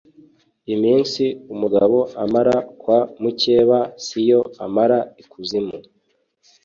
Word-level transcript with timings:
Iminsi 0.73 1.23
umugabo 1.53 1.97
amara 2.23 2.55
kwa 2.81 2.99
mukeba 3.21 3.79
si 4.05 4.19
yo 4.29 4.41
amara 4.65 4.99
ikuzimu. 5.21 5.77